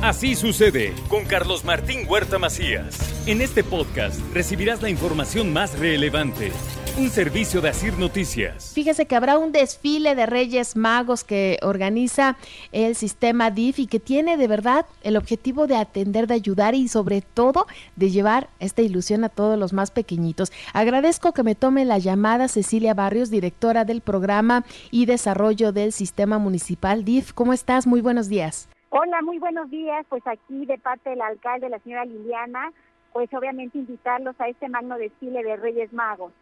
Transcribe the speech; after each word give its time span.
Así 0.00 0.36
sucede 0.36 0.94
con 1.08 1.24
Carlos 1.24 1.64
Martín 1.64 2.06
Huerta 2.08 2.38
Macías. 2.38 2.96
En 3.26 3.40
este 3.40 3.64
podcast 3.64 4.20
recibirás 4.32 4.80
la 4.80 4.90
información 4.90 5.52
más 5.52 5.76
relevante. 5.76 6.52
Un 6.96 7.10
servicio 7.10 7.60
de 7.60 7.70
Asir 7.70 7.98
Noticias. 7.98 8.70
Fíjese 8.74 9.06
que 9.06 9.16
habrá 9.16 9.38
un 9.38 9.50
desfile 9.50 10.14
de 10.14 10.26
Reyes 10.26 10.76
Magos 10.76 11.24
que 11.24 11.58
organiza 11.62 12.36
el 12.70 12.94
sistema 12.94 13.50
DIF 13.50 13.80
y 13.80 13.86
que 13.88 13.98
tiene 13.98 14.36
de 14.36 14.46
verdad 14.46 14.86
el 15.02 15.16
objetivo 15.16 15.66
de 15.66 15.74
atender, 15.74 16.28
de 16.28 16.34
ayudar 16.34 16.76
y 16.76 16.86
sobre 16.86 17.20
todo 17.20 17.66
de 17.96 18.10
llevar 18.10 18.50
esta 18.60 18.82
ilusión 18.82 19.24
a 19.24 19.28
todos 19.28 19.58
los 19.58 19.72
más 19.72 19.90
pequeñitos. 19.90 20.52
Agradezco 20.74 21.32
que 21.32 21.42
me 21.42 21.56
tome 21.56 21.84
la 21.84 21.98
llamada 21.98 22.46
Cecilia 22.46 22.94
Barrios, 22.94 23.30
directora 23.30 23.84
del 23.84 24.00
programa 24.00 24.64
y 24.92 25.06
desarrollo 25.06 25.72
del 25.72 25.92
sistema 25.92 26.38
municipal 26.38 27.04
DIF. 27.04 27.32
¿Cómo 27.32 27.52
estás? 27.52 27.88
Muy 27.88 28.00
buenos 28.00 28.28
días. 28.28 28.68
Hola, 28.90 29.20
muy 29.20 29.38
buenos 29.38 29.68
días. 29.70 30.06
Pues 30.08 30.26
aquí 30.26 30.64
de 30.64 30.78
parte 30.78 31.10
del 31.10 31.20
alcalde, 31.20 31.68
la 31.68 31.78
señora 31.80 32.06
Liliana, 32.06 32.72
pues 33.12 33.32
obviamente 33.34 33.78
invitarlos 33.78 34.34
a 34.40 34.48
este 34.48 34.68
magno 34.68 34.96
desfile 34.96 35.42
de 35.42 35.56
Reyes 35.56 35.92
Magos. 35.92 36.32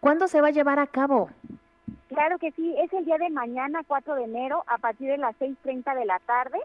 ¿Cuándo 0.00 0.28
se 0.28 0.42
va 0.42 0.48
a 0.48 0.52
llevar 0.52 0.78
a 0.78 0.86
cabo? 0.86 1.30
Claro 2.08 2.38
que 2.38 2.50
sí, 2.52 2.74
es 2.78 2.92
el 2.92 3.06
día 3.06 3.16
de 3.16 3.30
mañana, 3.30 3.80
4 3.86 4.14
de 4.14 4.24
enero, 4.24 4.62
a 4.66 4.76
partir 4.76 5.08
de 5.08 5.16
las 5.16 5.34
6.30 5.38 5.98
de 5.98 6.04
la 6.04 6.18
tarde 6.18 6.58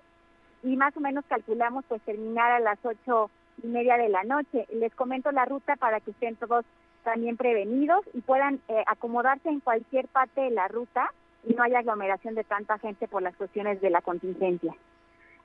y 0.64 0.76
más 0.76 0.96
o 0.98 1.00
menos 1.00 1.24
calculamos 1.30 1.86
pues 1.88 2.02
terminar 2.02 2.52
a 2.52 2.60
las 2.60 2.80
ocho 2.84 3.30
y 3.64 3.68
media 3.68 3.98
de 3.98 4.10
la 4.10 4.24
noche. 4.24 4.66
Les 4.74 4.94
comento 4.96 5.32
la 5.32 5.46
ruta 5.46 5.78
para 5.78 6.02
que 6.02 6.12
estén 6.12 6.36
todos 6.36 6.66
también 7.04 7.38
prevenidos 7.38 8.04
y 8.14 8.22
puedan 8.22 8.60
eh, 8.68 8.84
acomodarse 8.88 9.48
en 9.48 9.62
cualquier 9.62 10.08
parte 10.08 10.42
de 10.42 10.52
la 10.52 10.68
ruta 10.68 11.10
y 11.48 11.54
no 11.54 11.64
haya 11.64 11.80
aglomeración 11.80 12.36
de 12.36 12.44
tanta 12.44 12.80
gente 12.80 13.08
por 13.08 13.22
las 13.22 13.36
cuestiones 13.36 13.80
de 13.80 13.92
la 13.92 14.02
contingencia. 14.02 14.76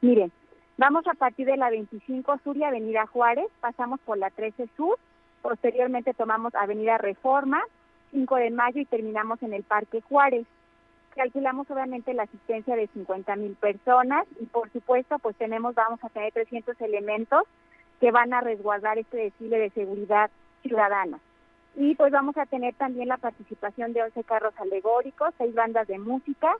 Miren, 0.02 0.32
vamos 0.78 1.06
a 1.06 1.14
partir 1.14 1.46
de 1.46 1.58
la 1.58 1.68
25 1.68 2.38
Sur 2.42 2.56
y 2.56 2.64
Avenida 2.64 3.06
Juárez, 3.06 3.46
pasamos 3.60 4.00
por 4.00 4.16
la 4.16 4.30
13 4.30 4.68
Sur, 4.76 4.98
posteriormente 5.42 6.14
tomamos 6.14 6.54
Avenida 6.54 6.96
Reforma, 6.96 7.62
5 8.12 8.36
de 8.36 8.50
Mayo 8.50 8.80
y 8.80 8.86
terminamos 8.86 9.42
en 9.42 9.52
el 9.52 9.62
Parque 9.62 10.00
Juárez. 10.00 10.46
Calculamos 11.14 11.70
obviamente 11.70 12.14
la 12.14 12.22
asistencia 12.22 12.76
de 12.76 12.86
50 12.86 13.36
mil 13.36 13.54
personas 13.56 14.26
y 14.40 14.46
por 14.46 14.70
supuesto 14.70 15.18
pues 15.18 15.36
tenemos, 15.36 15.74
vamos 15.74 16.02
a 16.02 16.08
tener 16.08 16.32
300 16.32 16.80
elementos 16.80 17.42
que 18.00 18.10
van 18.10 18.32
a 18.32 18.40
resguardar 18.40 18.96
este 18.96 19.18
desfile 19.18 19.58
de 19.58 19.70
seguridad 19.70 20.30
ciudadana. 20.62 21.18
Y 21.76 21.94
pues 21.94 22.10
vamos 22.10 22.38
a 22.38 22.46
tener 22.46 22.74
también 22.74 23.08
la 23.08 23.18
participación 23.18 23.92
de 23.92 24.02
11 24.02 24.24
carros 24.24 24.54
alegóricos, 24.56 25.34
seis 25.36 25.54
bandas 25.54 25.86
de 25.88 25.98
música, 25.98 26.56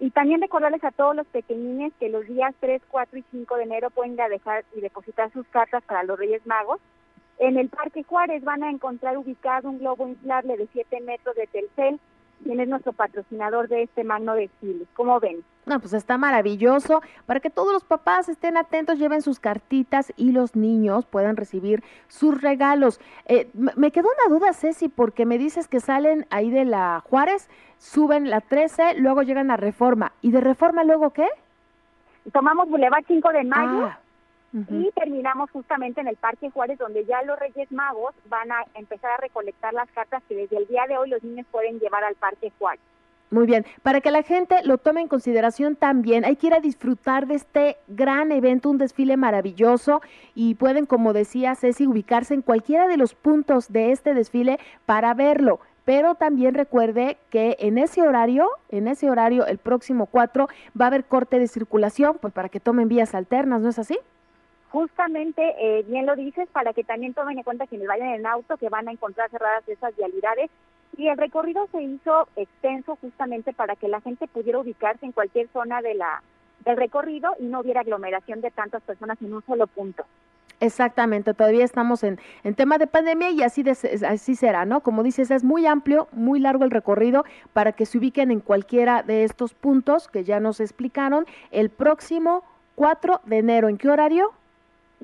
y 0.00 0.10
también 0.10 0.40
recordarles 0.40 0.84
a 0.84 0.92
todos 0.92 1.16
los 1.16 1.26
pequeñines 1.26 1.92
que 1.98 2.08
los 2.08 2.26
días 2.26 2.54
3, 2.60 2.80
4 2.88 3.18
y 3.18 3.24
5 3.30 3.56
de 3.56 3.62
enero 3.64 3.90
pueden 3.90 4.12
ir 4.12 4.22
a 4.22 4.28
dejar 4.28 4.64
y 4.74 4.80
depositar 4.80 5.32
sus 5.32 5.46
cartas 5.48 5.82
para 5.84 6.04
los 6.04 6.18
Reyes 6.18 6.46
Magos. 6.46 6.80
En 7.38 7.56
el 7.56 7.68
Parque 7.68 8.04
Juárez 8.04 8.44
van 8.44 8.62
a 8.62 8.70
encontrar 8.70 9.16
ubicado 9.16 9.68
un 9.68 9.78
globo 9.78 10.06
inflable 10.08 10.56
de 10.56 10.68
7 10.72 11.00
metros 11.00 11.34
de 11.34 11.46
Telcel, 11.48 12.00
quien 12.42 12.60
es 12.60 12.68
nuestro 12.68 12.92
patrocinador 12.92 13.68
de 13.68 13.82
este 13.82 14.04
magno 14.04 14.34
desfile. 14.34 14.86
¿Cómo 14.94 15.20
ven? 15.20 15.44
No, 15.66 15.80
pues 15.80 15.92
está 15.92 16.16
maravilloso 16.16 17.02
para 17.26 17.40
que 17.40 17.50
todos 17.50 17.72
los 17.72 17.84
papás 17.84 18.28
estén 18.28 18.56
atentos, 18.56 18.98
lleven 18.98 19.20
sus 19.20 19.38
cartitas 19.38 20.12
y 20.16 20.32
los 20.32 20.56
niños 20.56 21.04
puedan 21.04 21.36
recibir 21.36 21.84
sus 22.08 22.40
regalos. 22.40 23.00
Eh, 23.26 23.50
me 23.52 23.90
quedó 23.90 24.08
una 24.08 24.34
duda, 24.34 24.54
Ceci, 24.54 24.88
porque 24.88 25.26
me 25.26 25.36
dices 25.36 25.68
que 25.68 25.80
salen 25.80 26.26
ahí 26.30 26.50
de 26.50 26.64
la 26.64 27.02
Juárez, 27.06 27.50
suben 27.76 28.30
la 28.30 28.40
13, 28.40 28.94
luego 28.94 29.22
llegan 29.22 29.50
a 29.50 29.56
Reforma. 29.56 30.12
¿Y 30.22 30.30
de 30.30 30.40
Reforma 30.40 30.84
luego 30.84 31.10
qué? 31.10 31.28
Tomamos 32.32 32.68
Boulevard 32.68 33.04
5 33.06 33.28
de 33.30 33.44
Mayo. 33.44 33.86
Ah, 33.86 34.00
y 34.52 34.90
terminamos 34.92 35.50
justamente 35.50 36.00
en 36.00 36.08
el 36.08 36.16
Parque 36.16 36.50
Juárez, 36.50 36.78
donde 36.78 37.04
ya 37.04 37.22
los 37.22 37.38
Reyes 37.38 37.70
Magos 37.70 38.14
van 38.28 38.50
a 38.50 38.64
empezar 38.74 39.10
a 39.10 39.16
recolectar 39.18 39.74
las 39.74 39.90
cartas 39.90 40.22
que 40.28 40.34
desde 40.34 40.56
el 40.56 40.66
día 40.66 40.86
de 40.88 40.96
hoy 40.96 41.10
los 41.10 41.22
niños 41.22 41.46
pueden 41.50 41.78
llevar 41.78 42.02
al 42.04 42.14
Parque 42.14 42.50
Juárez. 42.58 42.80
Muy 43.30 43.44
bien, 43.44 43.66
para 43.82 44.00
que 44.00 44.10
la 44.10 44.22
gente 44.22 44.56
lo 44.64 44.78
tome 44.78 45.02
en 45.02 45.08
consideración 45.08 45.76
también, 45.76 46.24
hay 46.24 46.36
que 46.36 46.46
ir 46.46 46.54
a 46.54 46.60
disfrutar 46.60 47.26
de 47.26 47.34
este 47.34 47.76
gran 47.86 48.32
evento, 48.32 48.70
un 48.70 48.78
desfile 48.78 49.18
maravilloso 49.18 50.00
y 50.34 50.54
pueden, 50.54 50.86
como 50.86 51.12
decía 51.12 51.54
Ceci, 51.54 51.86
ubicarse 51.86 52.32
en 52.32 52.40
cualquiera 52.40 52.88
de 52.88 52.96
los 52.96 53.14
puntos 53.14 53.70
de 53.70 53.92
este 53.92 54.14
desfile 54.14 54.58
para 54.86 55.12
verlo. 55.12 55.60
Pero 55.84 56.14
también 56.14 56.54
recuerde 56.54 57.18
que 57.28 57.56
en 57.60 57.76
ese 57.76 58.00
horario, 58.00 58.48
en 58.70 58.88
ese 58.88 59.10
horario, 59.10 59.46
el 59.46 59.58
próximo 59.58 60.06
4, 60.06 60.48
va 60.78 60.86
a 60.86 60.88
haber 60.88 61.04
corte 61.04 61.38
de 61.38 61.48
circulación, 61.48 62.16
pues 62.20 62.32
para 62.32 62.48
que 62.48 62.60
tomen 62.60 62.88
vías 62.88 63.14
alternas, 63.14 63.60
¿no 63.60 63.68
es 63.68 63.78
así? 63.78 63.98
Justamente, 64.70 65.54
eh, 65.58 65.82
bien 65.84 66.04
lo 66.04 66.14
dices, 66.14 66.48
para 66.50 66.74
que 66.74 66.84
también 66.84 67.14
tomen 67.14 67.38
en 67.38 67.44
cuenta 67.44 67.66
quienes 67.66 67.88
vayan 67.88 68.08
en 68.08 68.26
auto 68.26 68.56
que 68.58 68.68
van 68.68 68.88
a 68.88 68.92
encontrar 68.92 69.30
cerradas 69.30 69.66
esas 69.68 69.96
vialidades 69.96 70.50
y 70.96 71.08
el 71.08 71.16
recorrido 71.16 71.66
se 71.72 71.82
hizo 71.82 72.28
extenso 72.36 72.96
justamente 73.00 73.52
para 73.52 73.76
que 73.76 73.88
la 73.88 74.00
gente 74.00 74.26
pudiera 74.26 74.58
ubicarse 74.58 75.06
en 75.06 75.12
cualquier 75.12 75.48
zona 75.48 75.80
de 75.80 75.94
la 75.94 76.22
del 76.64 76.76
recorrido 76.76 77.34
y 77.38 77.44
no 77.44 77.60
hubiera 77.60 77.80
aglomeración 77.80 78.40
de 78.40 78.50
tantas 78.50 78.82
personas 78.82 79.16
en 79.22 79.32
un 79.32 79.42
solo 79.46 79.68
punto. 79.68 80.04
Exactamente, 80.60 81.34
todavía 81.34 81.64
estamos 81.64 82.02
en, 82.02 82.18
en 82.42 82.54
tema 82.56 82.78
de 82.78 82.88
pandemia 82.88 83.30
y 83.30 83.42
así, 83.42 83.62
así 84.04 84.34
será, 84.34 84.64
¿no? 84.64 84.80
Como 84.80 85.04
dices, 85.04 85.30
es 85.30 85.44
muy 85.44 85.66
amplio, 85.66 86.08
muy 86.10 86.40
largo 86.40 86.64
el 86.64 86.72
recorrido 86.72 87.24
para 87.52 87.72
que 87.72 87.86
se 87.86 87.96
ubiquen 87.96 88.32
en 88.32 88.40
cualquiera 88.40 89.04
de 89.04 89.22
estos 89.22 89.54
puntos 89.54 90.08
que 90.08 90.24
ya 90.24 90.40
nos 90.40 90.58
explicaron 90.58 91.26
el 91.52 91.70
próximo 91.70 92.42
4 92.74 93.20
de 93.24 93.38
enero. 93.38 93.68
¿En 93.68 93.78
qué 93.78 93.88
horario? 93.88 94.32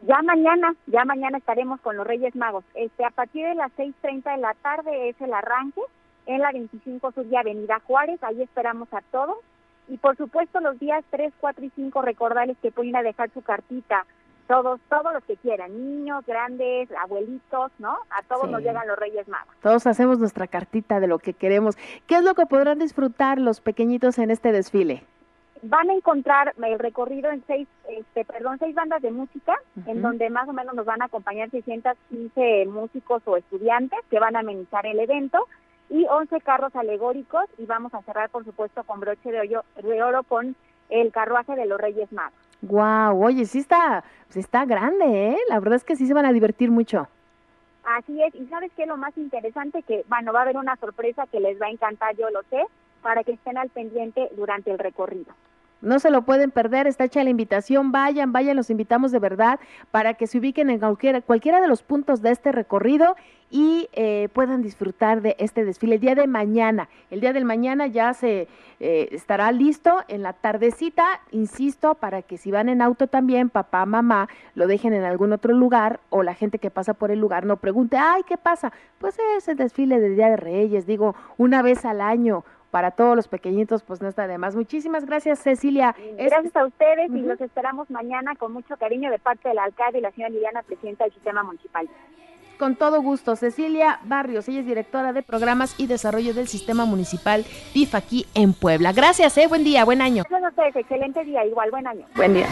Ya 0.03 0.21
mañana, 0.23 0.75
ya 0.87 1.05
mañana 1.05 1.39
estaremos 1.39 1.81
con 1.81 1.97
los 1.97 2.07
Reyes 2.07 2.35
Magos. 2.37 2.65
Este, 2.75 3.05
a 3.05 3.11
partir 3.11 3.47
de 3.47 3.55
las 3.55 3.73
6.30 3.77 4.35
de 4.35 4.41
la 4.41 4.55
tarde 4.55 5.09
es 5.09 5.21
el 5.21 5.33
arranque 5.33 5.81
en 6.27 6.41
la 6.41 6.53
25 6.53 7.13
Sur 7.13 7.27
y 7.27 7.37
Avenida 7.37 7.81
Juárez, 7.87 8.23
ahí 8.23 8.43
esperamos 8.43 8.93
a 8.93 9.01
todos. 9.11 9.37
Y 9.89 9.99
por 9.99 10.17
supuesto 10.17 10.61
los 10.61 10.79
días 10.79 11.05
3, 11.11 11.33
4 11.41 11.65
y 11.65 11.71
5 11.71 12.03
recordarles 12.03 12.57
que 12.63 12.73
pueden 12.73 12.91
ir 12.91 12.97
a 12.97 13.03
dejar 13.03 13.31
su 13.31 13.43
cartita, 13.43 14.07
todos, 14.49 14.81
todos 14.89 15.13
los 15.13 15.25
que 15.25 15.37
quieran, 15.37 15.73
niños, 15.73 16.25
grandes, 16.27 16.89
abuelitos, 17.03 17.71
¿no? 17.79 17.97
A 18.11 18.23
todos 18.29 18.51
nos 18.51 18.63
llegan 18.63 18.87
los 18.87 18.99
Reyes 18.99 19.29
Magos. 19.29 19.55
Todos 19.63 19.87
hacemos 19.87 20.19
nuestra 20.19 20.47
cartita 20.47 21.01
de 21.01 21.07
lo 21.07 21.19
que 21.19 21.35
queremos. 21.35 21.77
¿Qué 22.07 22.17
es 22.17 22.23
lo 22.23 22.35
que 22.35 22.47
podrán 22.47 22.79
disfrutar 22.79 23.39
los 23.39 23.61
pequeñitos 23.61 24.19
en 24.19 24.31
este 24.31 24.53
desfile? 24.53 25.05
Van 25.65 25.91
a 25.91 25.95
encontrar 25.95 26.55
el 26.63 26.79
recorrido 26.79 27.31
en 27.31 27.43
seis, 27.47 27.67
este, 27.89 28.25
perdón, 28.25 28.59
seis 28.59 28.75
bandas 28.75 29.03
de 29.03 29.11
música, 29.11 29.55
en 29.87 30.03
donde 30.03 30.29
más 30.31 30.49
o 30.49 30.53
menos 30.53 30.75
nos 30.75 30.87
van 30.87 31.03
a 31.03 31.07
acompañar 31.07 31.51
615 31.51 32.67
músicos 32.67 33.23
o 33.25 33.37
estudiantes 33.37 33.99
que 34.11 34.21
van 34.21 34.37
a 34.37 34.41
amenizar 34.41 34.87
el 34.87 35.01
evento 35.01 35.47
y 35.89 36.07
11 36.07 36.41
carros 36.41 36.75
alegóricos 36.77 37.45
y 37.59 37.67
vamos 37.67 37.95
a 37.95 38.03
cerrar, 38.03 38.31
por 38.31 38.45
supuesto, 38.45 38.83
con 38.85 39.01
broche 39.01 39.31
de, 39.31 39.59
de 39.83 40.03
oro 40.03 40.23
con 40.23 40.55
el 40.91 41.13
carruaje 41.13 41.55
de 41.57 41.67
los 41.67 41.81
Reyes 41.81 42.13
Magos. 42.13 42.39
Wow, 42.63 43.23
oye, 43.23 43.45
sí 43.47 43.59
está, 43.59 44.05
pues 44.27 44.39
está 44.39 44.65
grande, 44.65 45.31
¿eh? 45.31 45.39
La 45.49 45.61
verdad 45.61 45.77
es 45.77 45.85
que 45.85 45.97
sí 45.97 46.07
se 46.07 46.15
van 46.15 46.27
a 46.27 46.33
divertir 46.33 46.71
mucho. 46.71 47.09
Así 47.85 48.23
es, 48.23 48.35
y 48.35 48.47
sabes 48.47 48.73
qué 48.77 48.87
lo 48.87 48.97
más 48.97 49.17
interesante 49.19 49.83
que, 49.83 50.05
bueno, 50.09 50.33
va 50.33 50.41
a 50.41 50.43
haber 50.43 50.57
una 50.57 50.77
sorpresa 50.77 51.27
que 51.31 51.41
les 51.41 51.61
va 51.61 51.67
a 51.67 51.71
encantar, 51.71 52.17
yo 52.17 52.31
lo 52.31 52.43
sé, 52.45 52.65
para 53.03 53.23
que 53.23 53.33
estén 53.33 53.59
al 53.59 53.69
pendiente 53.69 54.31
durante 54.35 54.71
el 54.71 54.79
recorrido. 54.79 55.35
No 55.85 55.99
se 55.99 56.11
lo 56.11 56.23
pueden 56.23 56.51
perder, 56.51 56.87
está 56.87 57.05
hecha 57.05 57.23
la 57.23 57.31
invitación, 57.31 57.93
vayan, 57.93 58.33
vayan, 58.33 58.57
los 58.57 58.71
invitamos 58.71 59.13
de 59.13 59.19
verdad 59.19 59.61
para 59.91 60.15
que 60.15 60.27
se 60.27 60.39
ubiquen 60.39 60.71
en 60.71 60.79
cualquiera, 60.79 61.21
cualquiera 61.21 61.61
de 61.61 61.69
los 61.69 61.83
puntos 61.83 62.23
de 62.23 62.31
este 62.31 62.53
recorrido 62.53 63.17
y 63.51 63.89
eh, 63.93 64.29
puedan 64.33 64.63
disfrutar 64.63 65.21
de 65.21 65.37
este 65.39 65.65
desfile 65.65 65.97
el 65.97 66.01
día 66.01 66.15
de 66.15 66.27
mañana. 66.27 66.89
El 67.11 67.21
día 67.21 67.33
del 67.33 67.45
mañana 67.45 67.87
ya 67.87 68.15
se 68.15 68.49
eh, 68.81 69.09
estará 69.13 69.53
listo 69.53 69.99
en 70.09 70.23
la 70.23 70.33
tardecita, 70.33 71.21
insisto, 71.31 71.95
para 71.95 72.23
que 72.23 72.39
si 72.39 72.51
van 72.51 72.69
en 72.69 72.83
auto 72.83 73.07
también, 73.07 73.51
papá, 73.51 73.87
mamá, 73.87 74.29
lo 74.55 74.67
dejen 74.67 74.95
en 74.95 75.05
algún 75.05 75.33
otro 75.33 75.53
lugar 75.53 76.01
o 76.11 76.23
la 76.23 76.35
gente 76.35 76.59
que 76.59 76.71
pasa 76.71 76.95
por 76.95 77.11
el 77.11 77.21
lugar 77.21 77.45
no 77.45 77.59
pregunte, 77.59 77.97
ay, 77.97 78.23
¿qué 78.27 78.39
pasa? 78.39 78.73
Pues 78.99 79.19
es 79.37 79.47
el 79.49 79.57
desfile 79.57 80.01
del 80.01 80.17
Día 80.17 80.31
de 80.31 80.37
Reyes, 80.37 80.87
digo, 80.87 81.15
una 81.37 81.63
vez 81.63 81.85
al 81.85 82.01
año 82.01 82.45
para 82.75 82.91
todos 82.91 83.15
los 83.15 83.29
pequeñitos, 83.29 83.85
pues 83.85 84.03
no 84.03 84.09
está 84.09 84.27
de 84.27 84.37
más. 84.37 84.57
Muchísimas 84.57 85.07
gracias, 85.07 85.39
Cecilia. 85.39 85.95
Gracias 86.19 86.57
a 86.57 86.67
ustedes 86.67 87.09
y 87.09 87.21
los 87.21 87.41
esperamos 87.41 87.89
mañana 87.89 88.35
con 88.35 88.53
mucho 88.53 88.77
cariño 88.77 89.13
de 89.13 89.21
parte 89.21 89.49
del 89.49 89.61
alcalde 89.61 89.99
y 89.99 90.01
la 90.01 90.11
señora 90.11 90.31
Liliana, 90.31 90.61
presidenta 90.65 91.05
del 91.05 91.13
sistema 91.13 91.45
municipal. 91.45 91.89
Con 92.59 92.75
todo 92.75 93.01
gusto, 93.01 93.37
Cecilia 93.37 94.01
Barrios, 94.03 94.49
ella 94.49 94.59
es 94.59 94.67
directora 94.67 95.13
de 95.13 95.23
programas 95.23 95.77
y 95.79 95.87
desarrollo 95.87 96.35
del 96.35 96.49
sistema 96.49 96.85
municipal 96.85 97.45
DIF 97.75 97.95
aquí 97.95 98.27
en 98.35 98.55
Puebla. 98.55 98.93
Gracias, 98.93 99.39
eh, 99.39 99.47
buen 99.47 99.63
día, 99.63 99.85
buen 99.85 100.03
año. 100.03 100.25
Gracias 100.29 100.43
a 100.45 100.49
ustedes, 100.49 100.75
excelente 100.75 101.25
día, 101.25 101.47
igual, 101.47 101.71
buen 101.71 101.87
año. 101.87 102.05
Buen 102.17 102.35
día. 102.35 102.49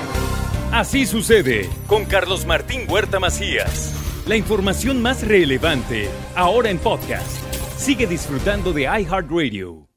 Así 0.72 1.04
sucede 1.04 1.69
con 1.88 2.04
Carlos 2.04 2.46
Martín 2.46 2.82
Huerta 2.88 3.19
Macías. 3.19 4.22
La 4.28 4.36
información 4.36 5.02
más 5.02 5.26
relevante, 5.26 6.08
ahora 6.36 6.70
en 6.70 6.78
podcast. 6.78 7.42
Sigue 7.76 8.06
disfrutando 8.06 8.72
de 8.72 8.82
iHeartRadio. 8.82 9.92